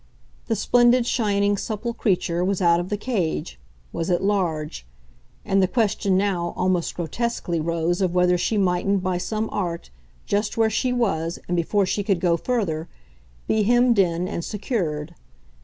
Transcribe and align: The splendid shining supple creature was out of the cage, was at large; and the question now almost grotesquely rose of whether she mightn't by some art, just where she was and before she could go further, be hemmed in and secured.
The 0.47 0.55
splendid 0.55 1.05
shining 1.05 1.57
supple 1.57 1.93
creature 1.93 2.43
was 2.43 2.59
out 2.59 2.79
of 2.79 2.89
the 2.89 2.97
cage, 2.97 3.59
was 3.93 4.09
at 4.09 4.23
large; 4.23 4.83
and 5.45 5.61
the 5.61 5.67
question 5.67 6.17
now 6.17 6.55
almost 6.57 6.95
grotesquely 6.95 7.59
rose 7.59 8.01
of 8.01 8.15
whether 8.15 8.35
she 8.35 8.57
mightn't 8.57 9.03
by 9.03 9.19
some 9.19 9.47
art, 9.51 9.91
just 10.25 10.57
where 10.57 10.71
she 10.71 10.91
was 10.91 11.37
and 11.47 11.55
before 11.55 11.85
she 11.85 12.01
could 12.03 12.19
go 12.19 12.35
further, 12.35 12.89
be 13.45 13.61
hemmed 13.61 13.99
in 13.99 14.27
and 14.27 14.43
secured. 14.43 15.13